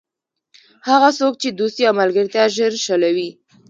[0.89, 3.29] هغه څوک چې دوستي او ملګرتیا ژر شلوي.